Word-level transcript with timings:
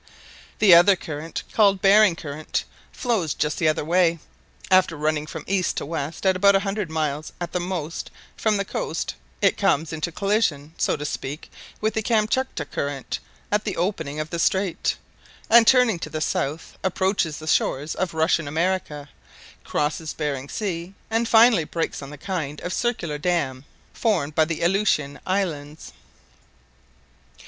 The 0.57 0.73
other 0.73 0.95
current, 0.95 1.43
called 1.53 1.79
Behring 1.79 2.15
Current, 2.15 2.63
flows 2.91 3.35
just 3.35 3.59
the 3.59 3.67
other 3.67 3.85
way. 3.85 4.17
After 4.71 4.97
running 4.97 5.27
from 5.27 5.43
east 5.45 5.77
to 5.77 5.85
west 5.85 6.25
at 6.25 6.35
about 6.35 6.55
a 6.55 6.61
hundred 6.61 6.89
miles 6.89 7.31
at 7.39 7.51
the 7.51 7.59
most 7.59 8.09
from 8.35 8.57
the 8.57 8.65
coast, 8.65 9.13
it 9.43 9.57
comes 9.57 9.93
into 9.93 10.11
collision, 10.11 10.73
so 10.75 10.97
to 10.97 11.05
speak, 11.05 11.51
with 11.81 11.93
the 11.93 12.01
Kamtchatka 12.01 12.65
Current 12.71 13.19
at 13.51 13.63
the 13.63 13.77
opening 13.77 14.19
of 14.19 14.31
the 14.31 14.39
strait, 14.39 14.95
and 15.51 15.67
turning 15.67 15.99
to 15.99 16.09
the 16.09 16.19
south 16.19 16.79
approaches 16.83 17.37
the 17.37 17.45
shores 17.45 17.93
of 17.93 18.15
Russian 18.15 18.47
America, 18.47 19.07
crosses 19.63 20.13
Behring 20.13 20.49
Sea, 20.49 20.95
and 21.11 21.27
finally 21.27 21.63
breaks 21.63 22.01
on 22.01 22.09
the 22.09 22.17
kind 22.17 22.59
of 22.61 22.73
circular 22.73 23.19
dam 23.19 23.65
formed 23.93 24.33
by 24.33 24.45
the 24.45 24.63
Aleutian 24.63 25.19
Islands. 25.27 25.93